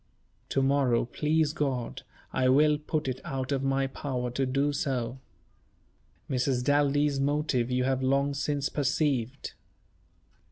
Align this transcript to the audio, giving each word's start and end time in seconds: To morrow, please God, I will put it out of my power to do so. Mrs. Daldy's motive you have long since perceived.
To 0.49 0.63
morrow, 0.63 1.05
please 1.05 1.53
God, 1.53 2.01
I 2.33 2.49
will 2.49 2.79
put 2.79 3.07
it 3.07 3.21
out 3.23 3.51
of 3.51 3.61
my 3.61 3.85
power 3.85 4.31
to 4.31 4.47
do 4.47 4.73
so. 4.73 5.19
Mrs. 6.27 6.63
Daldy's 6.63 7.19
motive 7.19 7.69
you 7.69 7.83
have 7.83 8.01
long 8.01 8.33
since 8.33 8.67
perceived. 8.67 9.53